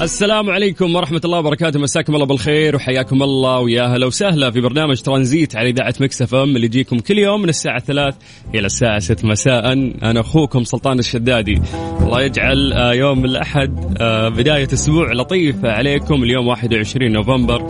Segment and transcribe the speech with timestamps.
[0.00, 1.80] السلام عليكم ورحمة الله وبركاته.
[1.80, 3.58] مساكم الله بالخير وحياكم الله.
[3.58, 7.48] ويا هلا وسهلا في برنامج ترانزيت على إذاعة Mix FM اللي يجيكم كل يوم من
[7.48, 8.14] الساعة ثلاث
[8.54, 9.72] إلى الساعة ست مساء.
[10.02, 11.62] أنا أخوكم سلطان الشدادي.
[12.00, 16.22] الله يجعل آه، يوم الأحد آه، بداية أسبوع لطيفة عليكم.
[16.22, 17.62] اليوم 21 نوفمبر.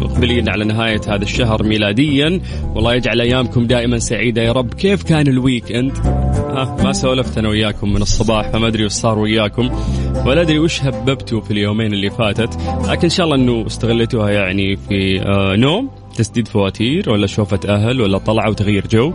[0.00, 2.40] مقبلين على نهاية هذا الشهر ميلاديا.
[2.74, 4.42] والله يجعل أيامكم دائما سعيدة.
[4.42, 5.96] يا رب كيف كان ال weekend
[6.52, 9.70] ها ما سولفت أنا وياكم من الصباح فما أدري وش صار وياكم
[10.26, 14.76] ولا أدري وش هببتوا في اليومين اللي فاتت لكن إن شاء الله أنه استغلتوها يعني
[14.76, 19.12] في آه نوم تسديد فواتير ولا شوفة أهل ولا طلعة وتغيير جو.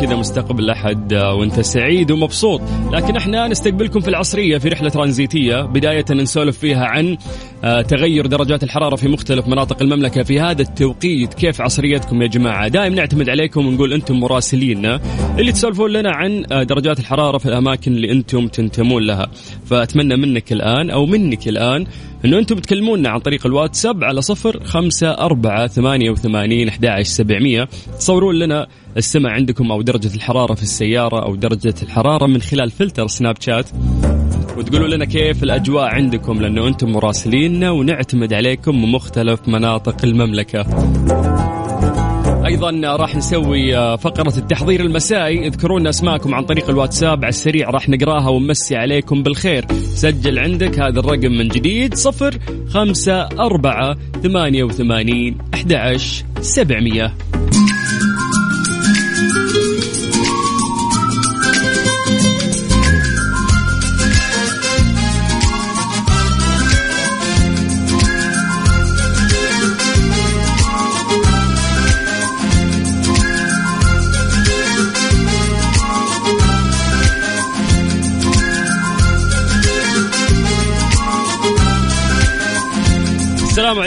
[0.00, 2.60] كذا مستقبل الأحد آه، وأنت سعيد ومبسوط.
[2.92, 7.16] لكن إحنا نستقبلكم في العصرية في رحلة ترانزيتية بداية نسولف فيها عن
[7.64, 11.34] آه، تغير درجات الحرارة في مختلف مناطق المملكة في هذا التوقيت.
[11.34, 15.00] كيف عصريتكم يا جماعة؟ دائما نعتمد عليكم ونقول أنتم مراسليننا
[15.38, 19.26] اللي تسولفون لنا عن آه، درجات الحرارة في الأماكن اللي أنتم تنتمون لها.
[19.66, 21.86] فأتمنى منك الآن أو منك الآن
[22.24, 27.68] أنه أنتم تكلمونا عن طريق الواتساب على صفر خمسة أربعة ثمانية وثمانين أحد سبعمية.
[27.98, 33.06] تصورون لنا السمع عندكم أو درجة الحرارة في السيارة أو درجة الحرارة من خلال فلتر
[33.06, 33.66] سناب شات.
[34.56, 40.66] وتقولوا لنا كيف الأجواء عندكم لأنه أنتم مراسليننا ونعتمد عليكم من مختلف مناطق المملكة.
[42.46, 45.46] أيضا راح نسوي آه، فقرة التحضير المسائي.
[45.46, 49.66] اذكرونا أسماءكم عن طريق الواتساب على السريع راح نقراها ونمسي عليكم بالخير.
[49.72, 52.38] سجل عندك هذا الرقم من جديد صفر
[52.68, 55.96] خمسة أربعة ثمانية وثمانين أحد
[56.40, 57.14] سبعمية.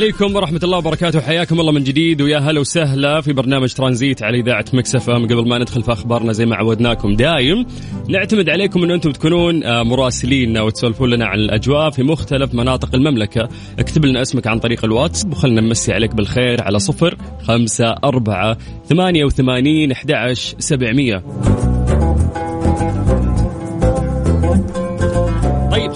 [0.10, 1.22] عليكم ورحمة الله وبركاته.
[1.22, 5.58] حياكم الله من جديد ويا هلا وسهلا في برنامج ترانزيت على إذاعة مكسفة قبل ما
[5.58, 7.66] ندخل في أخبارنا زي ما عودناكم دايم
[8.10, 13.50] نعتمد عليكم أن أنتم تكونون آه، مراسلين وتسولفون لنا عن الأجواء في مختلف مناطق المملكة.
[13.80, 19.26] اكتب لنا اسمك عن طريق الواتس وخلنا نمسي عليك بالخير على صفر خمسة أربعة ثمانية
[19.26, 21.24] وثمانين أحد سبعمية.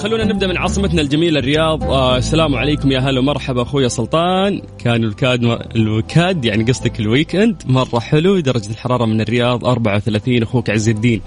[0.03, 1.83] خلونا نبدأ من عاصمتنا الجميلة الرياض.
[1.83, 4.61] آه السلام عليكم يا هلا ومرحبا أخوي سلطان.
[4.79, 5.43] كان الكاد
[5.75, 7.63] الوكاد يعني قصدك الويكند.
[7.65, 11.21] مرة حلو درجة الحرارة من الرياض 34 أخوك عز الدين.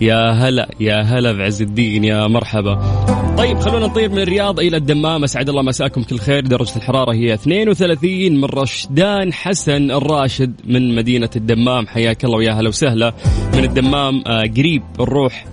[0.00, 2.04] يا هلا يا هلا بعز الدين.
[2.04, 2.74] يا مرحبا.
[3.38, 5.24] طيب خلونا نطير من الرياض إلى الدمام.
[5.24, 6.02] أسعد الله مساكم.
[6.02, 6.46] كل خير.
[6.46, 11.86] درجة الحرارة هي 32 من رشدان حسن الراشد من مدينة الدمام.
[11.86, 13.14] حياك الله ويا هلا وسهلا.
[13.54, 15.44] من الدمام آه قريب نروح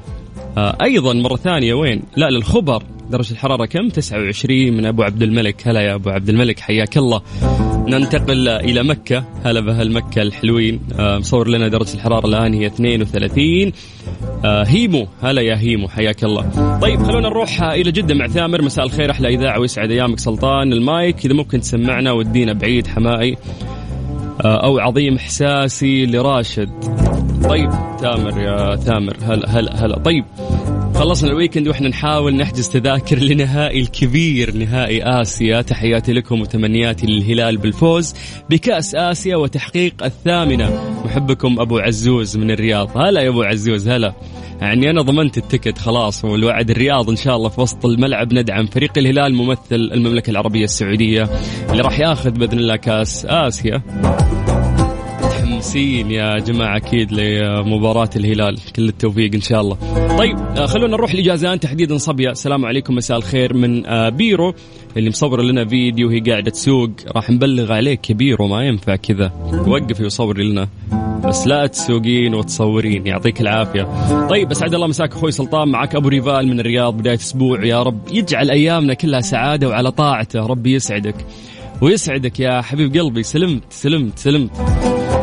[0.57, 2.83] أيضا مرة ثانية وين؟ لا للخبر.
[3.09, 5.67] درجة الحرارة كم؟ 29 من أبو عبد الملك.
[5.67, 7.21] هلا يا أبو عبد الملك حياك الله.
[7.87, 9.23] ننتقل إلى مكة.
[9.43, 10.79] هلا بأهل مكة الحلوين.
[10.99, 13.71] آه مصور لنا درجة الحرارة الآن هي 32
[14.45, 15.07] آه هيمو.
[15.21, 16.79] هلا يا هيمو حياك الله.
[16.81, 18.15] طيب خلونا نروح إلى جدة.
[18.15, 20.19] مع ثامر مساء الخير أحلى إذاعة ويسعد أيامك.
[20.19, 21.25] سلطان المايك.
[21.25, 23.31] إذا ممكن تسمعنا ودينا بعيد حمائي.
[23.33, 23.78] آه
[24.45, 26.69] أو عظيم إحساسي لراشد.
[27.49, 27.69] طيب
[28.01, 29.99] تامر يا تامر هلا هلا هلا.
[29.99, 30.25] طيب
[30.95, 35.61] خلصنا الويكند وإحنا نحاول نحجز تذاكر لنهائي الكبير نهائي آسيا.
[35.61, 38.15] تحياتي لكم وتمنياتي للهلال بالفوز
[38.49, 40.81] بكأس آسيا وتحقيق الثامنة.
[41.05, 42.97] محبكم أبو عزوز من الرياض.
[42.97, 44.13] هلا يا أبو عزوز هلا.
[44.61, 48.97] يعني أنا ضمنت التكت خلاص والوعد الرياض إن شاء الله في وسط الملعب ندعم فريق
[48.97, 51.29] الهلال ممثل المملكة العربية السعودية
[51.71, 53.81] اللي راح ياخذ بإذن الله كأس آسيا.
[55.23, 59.77] متحمسين يا جماعة أكيد لمباراة الهلال كل التوفيق إن شاء الله.
[60.17, 64.53] طيب آه، خلونا نروح لجازان تحديدا صبية السلام عليكم مساء الخير من آه، بيرو
[64.97, 66.89] اللي مصور لنا فيديو وهي قاعدة تسوق.
[67.15, 69.31] راح نبلغ عليك يا بيرو ما ينفع كذا.
[69.67, 70.67] وقفي وصوري لنا.
[71.29, 73.83] بس لا تسوقين وتصورين يعطيك العافية.
[74.27, 77.65] طيب أسعد الله مساك أخوي سلطان معك أبو ريفال من الرياض بداية أسبوع.
[77.65, 80.39] يا رب يجعل أيامنا كلها سعادة وعلى طاعته.
[80.39, 81.15] ربي يسعدك
[81.81, 83.23] ويسعدك يا حبيب قلبي.
[83.23, 84.51] سلمت سلمت سلمت.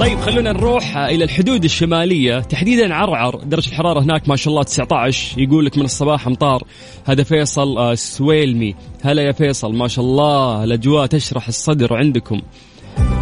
[0.00, 2.40] طيب خلونا نروح إلى الحدود الشمالية.
[2.40, 6.62] تحديدا عرعر درجة الحرارة هناك ما شاء الله 19 يقول لك من الصباح امطار
[7.04, 8.74] هذا فيصل آه، سويلمي.
[9.02, 12.40] هلا يا فيصل ما شاء الله الأجواء تشرح الصدر عندكم.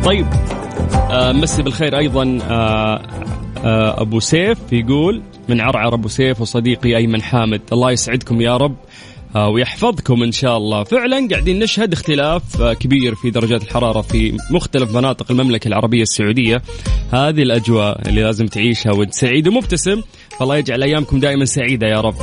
[0.05, 0.27] طيب
[1.11, 2.39] آه، مسي بالخير أيضا
[3.65, 8.77] آه، أبو سيف يقول من عرعر أبو سيف وصديقي أيمن حامد الله يسعدكم يا رب
[9.37, 10.85] آه، ويحفظكم إن شاء الله.
[10.85, 16.63] فعلا قاعدين نشهد اختلاف آه، كبير في درجات الحرارة في مختلف مناطق المملكة العربية السعودية.
[17.13, 20.03] هذه الأجواء اللي لازم تعيشها وأنت سعيد ومبتسم
[20.39, 22.15] فالله يجعل أيامكم دائما سعيدة يا رب.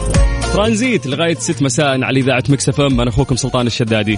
[0.53, 4.17] ترانزيت لغاية 6 مساء على إذاعة مكسف إم أنا أخوكم سلطان الشدادي.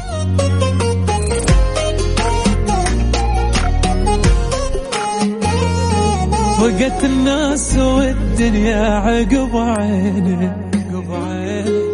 [6.82, 10.52] وقت الناس والدنيا عقب عيني.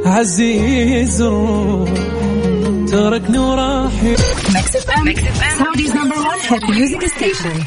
[0.06, 1.90] عزيز الروح
[2.92, 4.04] تركني وراح
[4.54, 5.14] Mix FM
[5.60, 7.64] Saudi's number 1 hit music station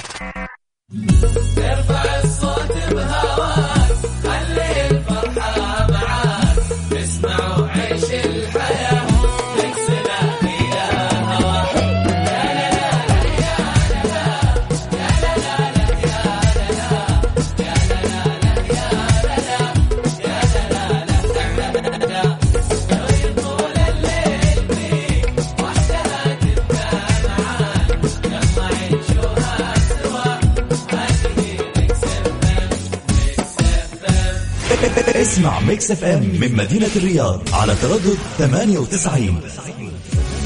[35.82, 39.40] Mix FM من مدينة الرياض على تردد 98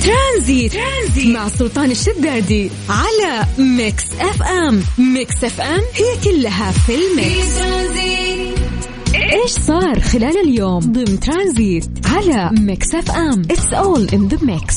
[0.05, 0.73] ترانزيت.
[0.73, 4.83] ترانزيت مع سلطان الشدادي على Mix FM.
[4.99, 7.59] Mix FM هي كلها في ال mix.
[9.15, 14.77] إيش صار خلال اليوم ضمن ترانزيت على Mix FM؟ It's all in the mix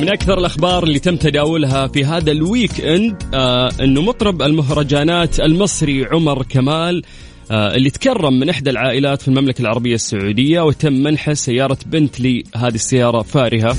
[0.00, 6.04] من أكثر الأخبار اللي تم تداولها في هذا ال weekend آه إنه مطرب المهرجانات المصري
[6.04, 7.02] عمر كمال
[7.50, 13.22] اللي تكرم من إحدى العائلات في المملكة العربية السعودية وتم منحه سيارة بنتلي هذه السيارة
[13.22, 13.76] فارهة.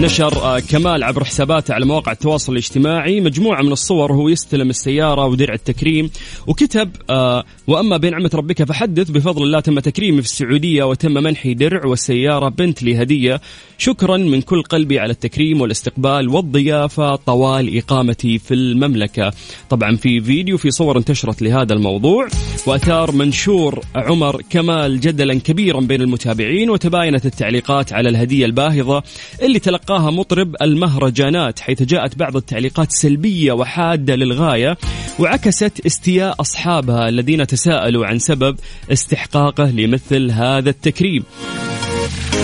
[0.00, 3.20] نشر آه كمال عبر حساباته على مواقع التواصل الاجتماعي.
[3.20, 6.10] مجموعة من الصور وهو يستلم السيارة ودرع التكريم
[6.46, 11.86] وكتب آه وأما بنعمة ربك فحدث بفضل الله تم تكريمي في السعودية وتم منحي درع
[11.86, 13.40] والسيارة بنتلي هدية.
[13.78, 19.32] شكرا من كل قلبي على التكريم والاستقبال والضيافة طوال إقامتي في المملكة.
[19.70, 22.28] طبعا في فيديو في صور انتشرت لهذا الموضوع.
[22.66, 29.02] وأثار منشور عمر كمال جدلا كبيرا بين المتابعين وتباينت التعليقات على الهدية الباهظة
[29.42, 34.76] اللي تلقاها مطرب المهرجانات حيث جاءت بعض التعليقات سلبية وحادة للغاية
[35.18, 38.56] وعكست استياء أصحابها الذين تساءلوا عن سبب
[38.92, 41.22] استحقاقه لمثل هذا التكريم.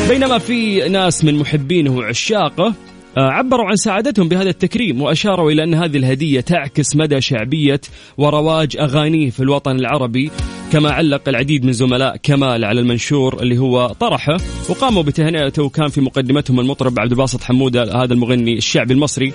[0.09, 2.75] بينما في ناس من محبينه وعشاقه
[3.19, 7.81] آه، عبروا عن سعادتهم بهذا التكريم وأشاروا إلى أن هذه الهدية تعكس مدى شعبية
[8.19, 10.31] ورواج أغانيه في الوطن العربي.
[10.73, 14.37] كما علق العديد من زملاء كمال على المنشور اللي هو طرحه
[14.69, 19.33] وقاموا بتهنئته وكان في مقدمتهم المطرب عبد الباسط حمودة هذا المغني الشعبي المصري.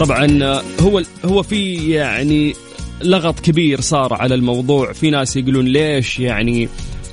[0.00, 2.54] طبعا هو هو في يعني
[3.04, 4.92] لغط كبير صار على الموضوع.
[4.92, 6.68] في ناس يقولون ليش يعني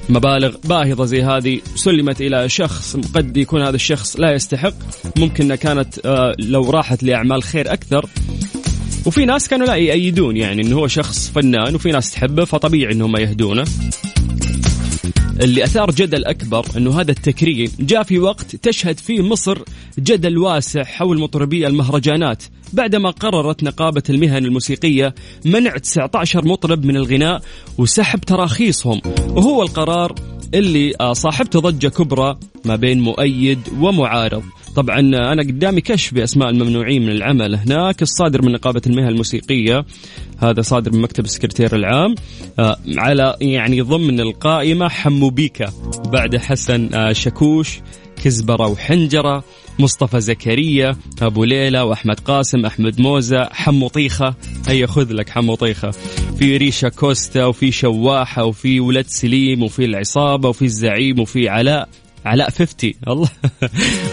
[0.10, 4.74] مبالغ باهظة زي هذه؟ سلمت إلى شخص قد يكون هذا الشخص لا يستحق.
[5.18, 8.06] ممكن كانت آه، لو راحت لأعمال خير أكثر.
[9.06, 13.18] وفي ناس كانوا لا يأيدون يعني إنه هو شخص فنان وفي ناس تحبه فطبيعي إنهم
[13.18, 13.66] يهدونه.
[15.44, 19.60] اللي أثار جدل أكبر إنه هذا التكريم جاء في وقت تشهد فيه مصر
[20.00, 22.44] جدل واسع حول مطربي المهرجانات
[22.74, 25.16] بعدما قررت نقابة المهن الموسيقية
[25.46, 27.42] منع 19 مطرب من الغناء
[27.78, 29.02] وسحب تراخيصهم.
[29.30, 30.16] وهو القرار
[30.54, 34.44] اللي آه، صاحبته ضجة كبرى ما بين مؤيد ومعارض.
[34.76, 39.86] طبعا أنا قدامي كشف بأسماء الممنوعين من العمل هناك الصادر من نقابة المهن الموسيقية
[40.38, 42.16] هذا صادر من مكتب السكرتير العام
[42.60, 45.74] آه، على يعني ضمن القائمة حمو بيكا
[46.06, 47.80] بعد حسن آه، شكوش
[48.24, 49.44] كزبرة وحنجرة
[49.80, 54.36] مصطفى زكريا أبو ليلى وأحمد قاسم أحمد موزة حمو طيخة.
[54.68, 55.92] هيا خذ لك حمو طيخة.
[56.40, 61.90] في ريشا كوستا وفي شواحة وفي ولد سليم وفي العصابة وفي الزعيم وفي علاء.
[62.30, 63.30] علاء 50 الله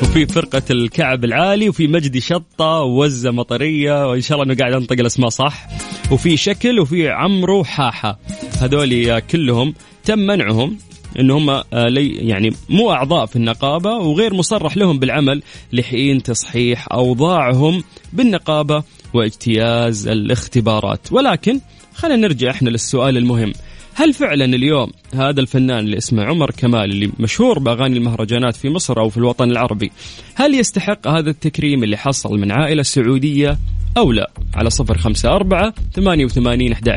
[0.02, 5.00] وفي فرقة الكعب العالي وفي مجدي شطة ووزة مطرية وإن شاء الله أنه قاعد أنطق
[5.00, 5.66] الأسماء صح.
[6.10, 8.18] وفي شكل وفي عمرو حاحة
[8.60, 10.78] هذول كلهم تم منعهم
[11.20, 15.42] إن هم آه، يعني مو أعضاء في النقابة وغير مصرح لهم بالعمل
[15.72, 18.82] لحين تصحيح أوضاعهم بالنقابة
[19.14, 21.12] واجتياز الاختبارات.
[21.12, 21.60] ولكن
[21.94, 23.52] خلينا نرجع إحنا للسؤال المهم.
[23.98, 29.00] هل فعلا اليوم هذا الفنان اللي اسمه عمر كمال اللي مشهور بأغاني المهرجانات في مصر
[29.00, 29.92] أو في الوطن العربي
[30.34, 33.58] هل يستحق هذا التكريم اللي حصل من عائلة سعودية
[33.96, 36.88] أو لا؟ على صفر خمسة أربعة ثمانية وثمانين أحد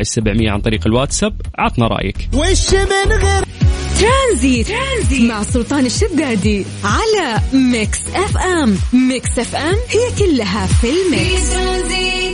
[0.49, 2.29] عن طريق الواتساب عطنا رأيك.
[2.33, 3.43] وش من غير
[3.99, 4.67] ترانزيت.
[4.67, 8.77] ترانزيت مع سلطان الشدادي على Mix FM.
[8.93, 11.55] Mix FM هي كلها في ال mix.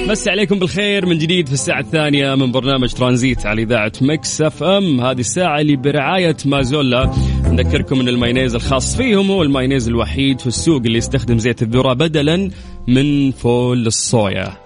[0.10, 5.02] نمسي عليكم بالخير من جديد في الساعة الثانية من برنامج ترانزيت على إذاعة Mix FM.
[5.02, 7.12] هذه الساعة اللي برعاية Mazola.
[7.46, 12.52] نذكركم إن المايونيز الخاص فيهم هو المايونيز الوحيد في السوق اللي يستخدم زيت الذرة بدلا
[12.88, 14.58] من فول الصويا.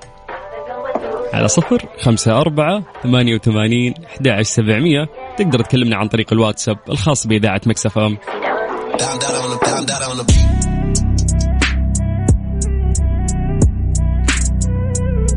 [1.34, 5.10] على صفر خمسة أربعة ثمانية وثمانين أحد سبعمية.
[5.40, 8.18] تقدر تكلمنا عن طريق الواتساب الخاص بإذاعة Mix FM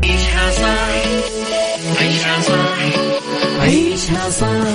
[0.01, 0.93] عيشها صح
[2.01, 2.77] عيشها صح
[3.61, 4.67] عيشها صح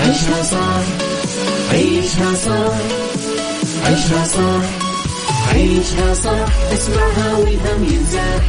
[0.00, 0.82] عيشها صح
[1.72, 2.76] عيشها صح
[3.86, 4.64] عيشها صح
[5.52, 8.42] عيشها صح اسمعها والهم ينزاح.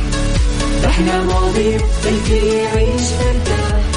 [0.85, 3.96] إحنا مواضيع الكل يعيش مرتاح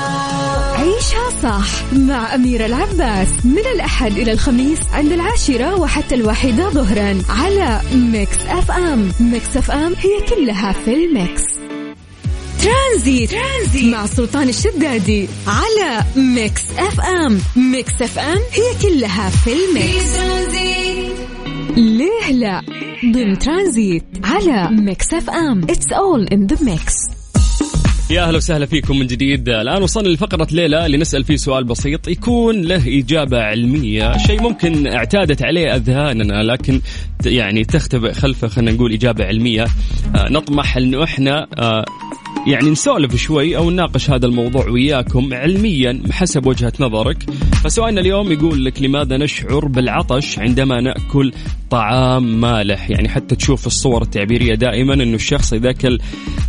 [0.81, 3.27] عيشها صح مع أميرة العباس.
[3.45, 9.11] من الأحد إلى الخميس عند العاشرة وحتى الواحدة ظهرا على Mix FM.
[9.19, 11.41] Mix FM هي كلها في ال mix.
[12.61, 13.93] ترانزيت, ترانزيت.
[13.93, 17.39] مع سلطان الشدادي على Mix FM.
[17.55, 20.17] Mix FM هي كلها في ال mix.
[21.77, 22.61] ليه لا؟
[23.13, 25.67] ضمن ترانزيت على Mix FM.
[25.71, 27.20] It's all in the mix.
[28.11, 29.49] يا أهلا وسهلا فيكم من جديد.
[29.49, 32.07] الآن وصلنا لفقرة ليلة اللي نسأل فيه سؤال بسيط.
[32.07, 36.81] يكون له إجابة علمية شيء ممكن اعتادت عليه أذهاننا لكن
[37.25, 39.63] يعني تختبئ خلفه خلينا نقول إجابة علمية.
[40.15, 41.85] آه، نطمح انه إحنا آه،
[42.47, 47.23] يعني نسولف شوي أو نناقش هذا الموضوع وياكم علميا حسب وجهة نظرك.
[47.63, 51.33] فسؤالنا اليوم يقول لك لماذا نشعر بالعطش عندما نأكل
[51.69, 55.99] طعام مالح؟ يعني حتى تشوف الصور التعبيرية دائما إنه الشخص إذا أكل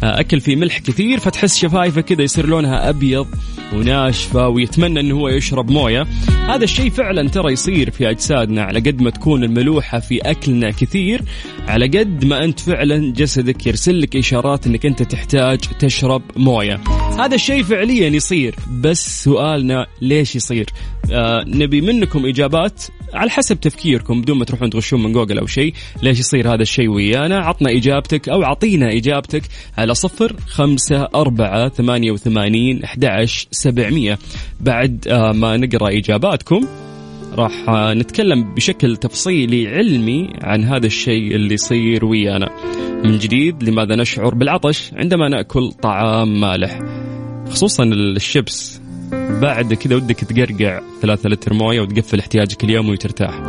[0.02, 3.26] آه، أكل فيه ملح كثير فتحس شفايفه كذا يصير لونها أبيض
[3.74, 6.06] وناشفة ويتمنى إنه هو يشرب موية.
[6.48, 11.22] هذا الشيء فعلا ترى يصير في أجسادنا على قد ما تكون الملوحة في أكلنا كثير
[11.68, 16.80] على قد ما أنت فعلا جسدك يرسل لك إشارات إنك أنت تحتاج تشرب مويه.
[17.18, 20.66] هذا الشيء فعليا يصير بس سؤالنا ليش يصير؟
[21.12, 22.82] آه نبي منكم إجابات
[23.14, 25.74] على حسب تفكيركم بدون ما تروحون تغشون من جوجل أو شيء.
[26.02, 29.42] ليش يصير هذا الشيء ويانا؟ عطنا إجابتك أو عطينا إجابتك
[29.78, 34.18] على صفر خمسة أربعة ثمانية وثمانين أحد سبعمية.
[34.60, 36.66] بعد آه ما نقرأ إجاباتكم
[37.34, 42.48] راح نتكلم بشكل تفصيلي علمي عن هذا الشيء اللي يصير ويانا.
[43.04, 46.78] من جديد لماذا نشعر بالعطش عندما نأكل طعام مالح.
[47.50, 48.80] خصوصا الشيبس.
[49.12, 53.40] بعد كذا ودك تقرقع ثلاثة لتر موية وتقفل احتياجك اليومي وترتاح.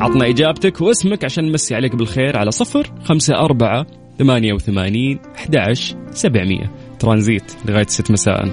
[0.00, 3.86] عطنا إجابتك واسمك عشان نمسي عليك بالخير على صفر خمسة أربعة
[4.18, 5.72] ثمانية وثمانين أحد
[6.10, 6.70] سبعمية.
[6.98, 8.48] ترانزيت لغاية ست مساء.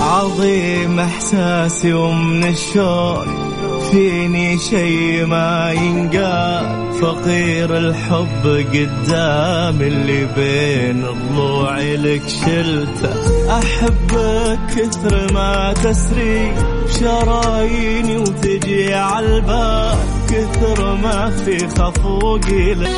[0.00, 3.45] عظيم إحساسي ومن الشوق.
[3.90, 13.12] فيني شي ما ينقال فقير الحب قدام اللي بين ضلوعي لك شلته.
[13.58, 16.54] احبك كثر ما تسري
[17.00, 22.90] شراييني وتجي عالبال كثر ما في خفوقي لك.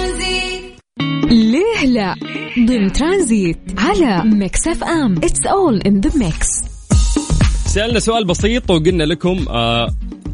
[1.31, 2.15] ليه لا؟
[2.59, 5.15] ضمن ترانزيت على Mix FM.
[5.17, 6.65] It's all in the mix.
[7.67, 9.89] سألنا سؤال بسيط وقلنا لكم آه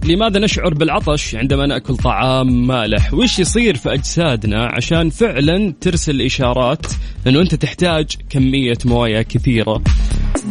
[0.07, 6.87] لماذا نشعر بالعطش عندما نأكل طعام مالح؟ وش يصير في أجسادنا عشان فعلا ترسل إشارات
[7.27, 9.83] إنه أنت تحتاج كمية مويه كثيرة؟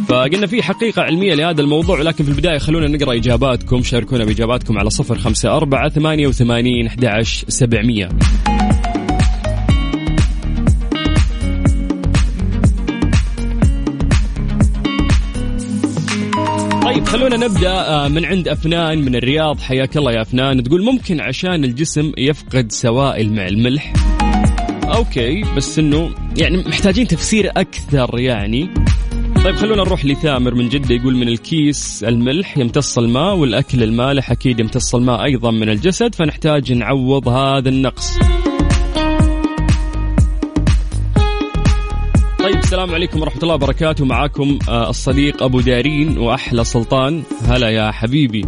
[0.08, 4.90] فقلنا في حقيقة علمية لهذا الموضوع لكن في البداية خلونا نقرأ إجاباتكم شاركونا بإجاباتكم على
[4.90, 8.08] صفر خمسة أربعة ثمانية وثمانين أحد سبعمية
[17.14, 19.60] خلونا نبدأ آه، من عند أفنان من الرياض.
[19.60, 20.62] حياك الله يا أفنان.
[20.62, 23.92] تقول ممكن عشان الجسم يفقد سوائل مع الملح؟
[24.84, 28.70] أوكي بس إنه يعني محتاجين تفسير أكثر يعني.
[29.44, 30.94] طيب خلونا نروح لثامر من جدة.
[30.94, 36.72] يقول من الكيس الملح يمتص الماء والأكل المالح أكيد يمتص الماء أيضا من الجسد فنحتاج
[36.72, 38.18] نعوض هذا النقص.
[42.44, 44.04] طيب السلام عليكم ورحمة الله وبركاته.
[44.04, 47.22] معاكم آه، الصديق أبو دارين وأحلى سلطان.
[47.46, 48.44] هلا يا حبيبي.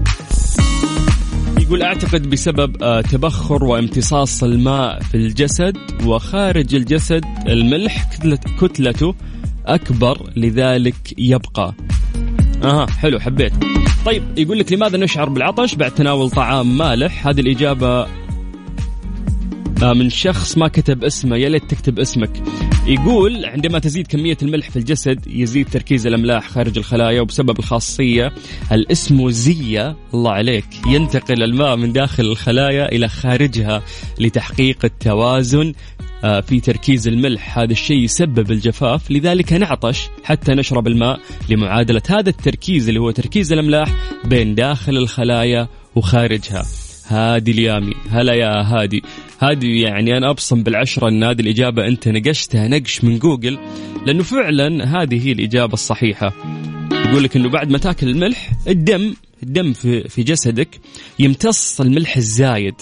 [1.60, 5.76] يقول أعتقد بسبب آه، تبخر وامتصاص الماء في الجسد
[6.06, 8.10] وخارج الجسد الملح
[8.60, 9.14] كتلته
[9.66, 11.74] أكبر لذلك يبقى.
[12.64, 13.52] أها حلو حبيت.
[14.06, 18.06] طيب يقول لك لماذا نشعر بالعطش بعد تناول طعام مالح؟ هذه الإجابة
[19.82, 21.36] آه، من شخص ما كتب اسمه.
[21.36, 22.42] يا ليت تكتب اسمك.
[22.88, 28.32] يقول عندما تزيد كمية الملح في الجسد يزيد تركيز الأملاح خارج الخلايا وبسبب الخاصية
[28.72, 33.82] الإسموزية الله عليك ينتقل الماء من داخل الخلايا إلى خارجها
[34.20, 35.72] لتحقيق التوازن
[36.24, 37.58] آه، في تركيز الملح.
[37.58, 43.52] هذا الشيء يسبب الجفاف لذلك نعطش حتى نشرب الماء لمعادلة هذا التركيز اللي هو تركيز
[43.52, 43.88] الأملاح
[44.24, 46.66] بين داخل الخلايا وخارجها.
[47.08, 49.02] هادي اليامي هلا يا هادي.
[49.40, 53.58] هادي يعني أنا أبصم بالعشرة أن هذه الإجابة أنت نقشتها نقش من جوجل
[54.06, 56.32] لأنه فعلا هذه هي الإجابة الصحيحة.
[56.92, 60.80] يقول لك أنه بعد ما تاكل الملح الدم الدم في, في جسدك
[61.18, 62.74] يمتص الملح الزايد.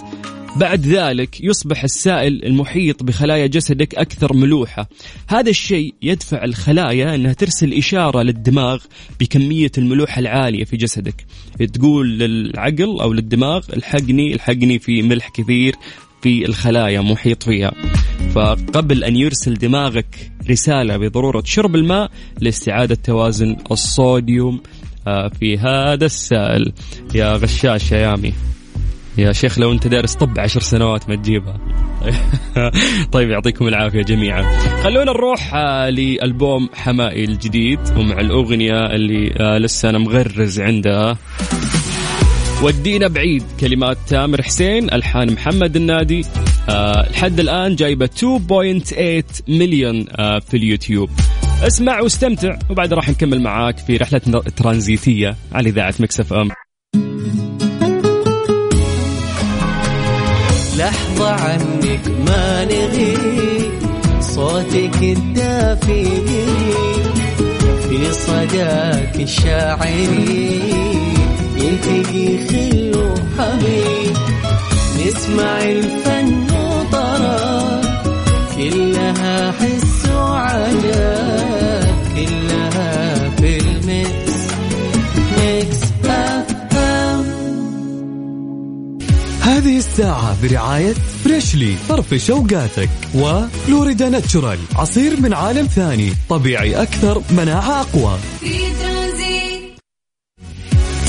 [0.57, 4.89] بعد ذلك يصبح السائل المحيط بخلايا جسدك أكثر ملوحة.
[5.29, 8.79] هذا الشيء يدفع الخلايا أنها ترسل إشارة للدماغ
[9.21, 11.27] بكمية الملوحة العالية في جسدك.
[11.73, 15.75] تقول للعقل أو للدماغ الحقني الحقني في ملح كثير
[16.25, 17.73] في الخلايا محيط فيها.
[18.35, 24.61] فقبل أن يرسل دماغك رسالة بضرورة شرب الماء لاستعادة توازن الصوديوم
[25.07, 26.73] آه، في هذا السائل.
[27.15, 28.33] يا غشاش يا يامي.
[29.19, 31.59] يا شيخ لو أنت دارس طب عشر سنوات ما تجيبها.
[33.13, 34.43] طيب يعطيكم العافية جميعا.
[34.83, 37.81] خلونا نروح آه، لألبوم حماقي الجديد.
[37.97, 41.19] ومع الأغنية اللي آه، لسه أنا مغرز عندها
[42.65, 43.43] ودينا بعيد.
[43.61, 46.25] كلمات تامر حسين الحان محمد النادي.
[46.69, 51.11] أه لحد الآن جايبة 2.8 مليون أه في اليوتيوب.
[51.63, 54.19] اسمع واستمتع وبعد راح نكمل معاك في رحلة
[54.57, 56.49] ترانزيتية على إذاعة Mix FM.
[60.79, 63.17] لحظة عنك ما نغي
[64.21, 66.05] صوتك الدافي
[67.89, 70.61] في صداك الشاعري
[71.65, 74.17] يلتقي خل وحبيب
[75.07, 77.81] نسمع الفن وطرا
[78.57, 84.35] كلها حس وعجب كلها في ال
[85.39, 87.25] mix Mix FM
[89.43, 90.95] هذه الساعة برعاية
[91.25, 98.19] Freshly فرفش اوقاتك و Florida Natural عصير من عالم ثاني طبيعي أكثر مناعة أقوى.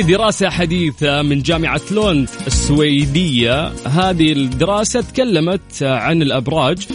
[0.00, 3.72] في دراسة حديثة من جامعة لوند السويدية.
[3.86, 6.86] هذه الدراسة تكلمت عن الأبراج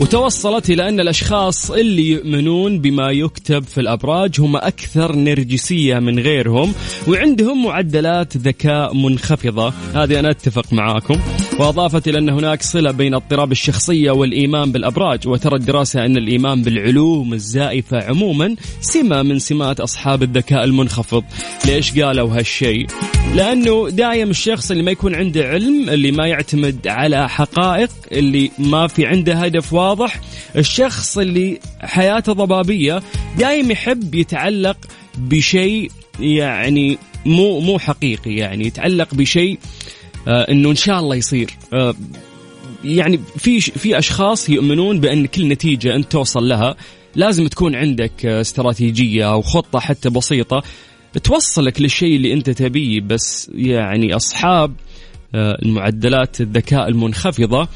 [0.00, 6.72] وتوصلت إلى أن الأشخاص اللي يؤمنون بما يكتب في الأبراج هم أكثر نرجسية من غيرهم
[7.08, 9.72] وعندهم معدلات ذكاء منخفضة.
[9.94, 11.20] هذه أنا أتفق معاكم.
[11.58, 17.32] وأضافت إلى أن هناك صلة بين اضطراب الشخصية والإيمان بالأبراج وترى الدراسة أن الإيمان بالعلوم
[17.32, 21.24] الزائفة عموما سمة من سمات أصحاب الذكاء المنخفض.
[21.66, 22.86] ليش قالوا هالشيء؟
[23.34, 28.86] لأنه دايم الشخص اللي ما يكون عنده علم اللي ما يعتمد على حقائق اللي ما
[28.86, 30.20] في عنده هدف واضح
[30.56, 33.02] الشخص اللي حياته ضبابية
[33.38, 34.76] دايم يحب يتعلق
[35.18, 39.58] بشيء يعني مو مو حقيقي يعني يتعلق بشيء
[40.28, 41.50] إنه إن شاء الله يصير.
[41.72, 41.94] آه
[42.84, 46.76] يعني في في أشخاص يؤمنون بأن كل نتيجة أنت توصل لها
[47.16, 50.62] لازم تكون عندك آه، استراتيجية أو خطة حتى بسيطة
[51.22, 53.00] توصلك للشيء اللي أنت تبيه.
[53.00, 54.74] بس يعني أصحاب
[55.34, 57.68] آه، المعدلات الذكاء المنخفضة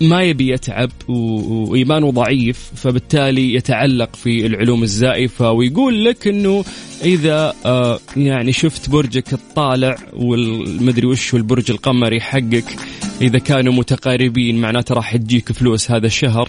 [0.00, 6.64] ما يبي يتعب و- وإيمانه ضعيف فبالتالي يتعلق في العلوم الزائفة ويقول لك إنه
[7.04, 12.64] إذا آه، يعني شفت برجك الطالع والمدري وش والبرج القمري حقك
[13.20, 16.48] إذا كانوا متقاربين معناته راح تجيك فلوس هذا الشهر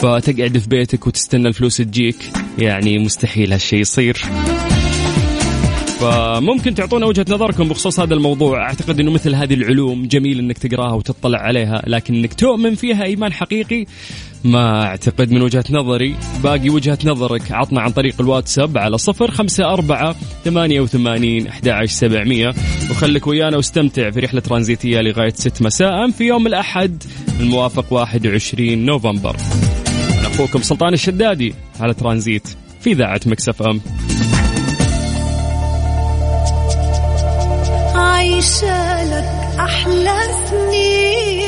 [0.00, 2.16] فتقعد في بيتك وتستنى الفلوس تجيك
[2.58, 4.16] يعني مستحيل هالشيء يصير.
[6.00, 8.62] فممكن تعطونا وجهة نظركم بخصوص هذا الموضوع.
[8.62, 13.32] أعتقد أنه مثل هذه العلوم جميل أنك تقراها وتطلع عليها لكن أنك تؤمن فيها إيمان
[13.32, 13.86] حقيقي
[14.44, 16.16] ما أعتقد من وجهة نظري.
[16.42, 22.54] باقي وجهة نظرك عطنا عن طريق الواتساب على صفر خمسة أربعة ثمانية وثمانين أحد سبعمية.
[22.90, 27.02] وخليك ويانا واستمتع في رحلة ترانزيتية لغاية ست مساء في يوم الأحد
[27.40, 29.36] الموافق 21 نوفمبر.
[30.18, 32.48] أنا أخوكم سلطان الشدادي على ترانزيت
[32.80, 33.80] في إذاعة مكسف أم.
[38.32, 40.18] عايشة لك أحلى
[40.50, 41.46] سنين